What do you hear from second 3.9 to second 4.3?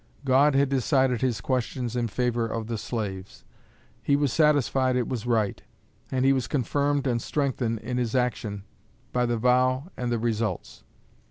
He